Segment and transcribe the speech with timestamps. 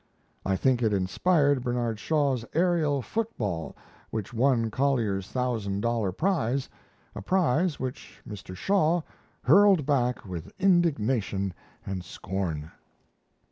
[0.43, 3.75] I think it inspired Bernard Shaw's Aerial Foot ball
[4.09, 6.67] which won Collier's thousand dollar prize
[7.13, 9.03] a prize which Mr Shaw
[9.43, 11.53] hurled back with indignation
[11.85, 12.71] and scorn!